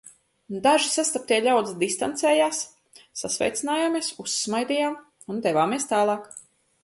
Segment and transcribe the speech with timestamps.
[0.67, 2.61] Daži sastaptie ļaudis distancējās,
[3.23, 4.97] sasveicinājāmies, uzsmaidījām
[5.35, 6.27] un devāmies tālāk.